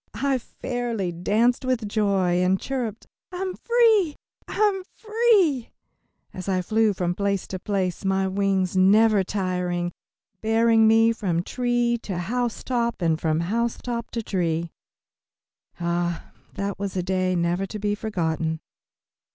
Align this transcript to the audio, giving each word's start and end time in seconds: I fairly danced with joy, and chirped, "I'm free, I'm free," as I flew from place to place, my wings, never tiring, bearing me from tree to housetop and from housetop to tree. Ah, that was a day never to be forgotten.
I 0.15 0.39
fairly 0.39 1.11
danced 1.11 1.63
with 1.63 1.87
joy, 1.87 2.41
and 2.43 2.59
chirped, 2.59 3.05
"I'm 3.31 3.53
free, 3.53 4.15
I'm 4.47 4.81
free," 4.95 5.69
as 6.33 6.49
I 6.49 6.63
flew 6.63 6.91
from 6.91 7.13
place 7.13 7.45
to 7.49 7.59
place, 7.59 8.03
my 8.03 8.27
wings, 8.27 8.75
never 8.75 9.23
tiring, 9.23 9.91
bearing 10.41 10.87
me 10.87 11.11
from 11.13 11.43
tree 11.43 11.99
to 12.01 12.17
housetop 12.17 12.99
and 13.03 13.21
from 13.21 13.41
housetop 13.41 14.09
to 14.09 14.23
tree. 14.23 14.71
Ah, 15.79 16.31
that 16.55 16.79
was 16.79 16.97
a 16.97 17.03
day 17.03 17.35
never 17.35 17.67
to 17.67 17.77
be 17.77 17.93
forgotten. 17.93 18.59